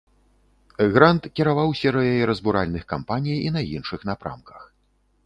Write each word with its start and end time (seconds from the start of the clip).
Грант 0.95 1.27
кіраваў 1.39 1.69
серыяй 1.81 2.23
разбуральных 2.31 2.83
кампаній 2.95 3.37
і 3.51 3.53
на 3.59 3.65
іншых 3.81 3.99
напрамках. 4.13 4.61